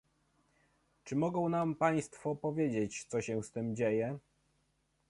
[1.03, 4.17] Czy mogą nam państwo powiedzieć, co się z tym dzieje?